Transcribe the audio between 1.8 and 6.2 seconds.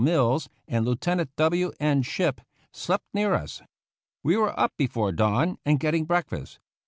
Shipp, slept near us. We were up before dawn and getting